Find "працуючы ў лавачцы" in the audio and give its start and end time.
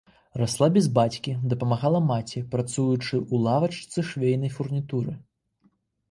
2.53-3.99